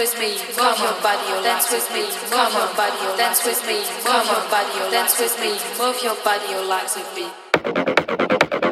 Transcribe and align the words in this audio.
with 0.00 0.18
me, 0.18 0.30
move 0.56 0.78
your 0.80 0.96
body, 1.02 1.28
dance 1.44 1.70
with 1.70 1.86
me, 1.92 2.00
move 2.00 2.52
your 2.54 2.72
body, 2.74 3.16
dance 3.18 3.44
with 3.44 3.60
me, 3.66 3.84
move 4.00 4.24
your 4.24 4.48
body, 4.48 4.90
dance 4.90 5.20
with 5.20 5.38
me, 5.38 5.60
move 5.78 6.02
your 6.02 6.16
body, 6.24 6.48
your 6.48 6.64
legs 6.64 6.96
with 6.96 7.14
me. 7.14 8.69